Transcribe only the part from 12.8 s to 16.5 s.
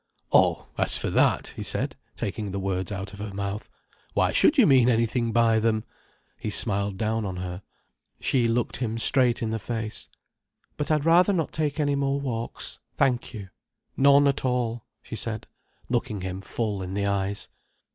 thank you—none at all," she said, looking him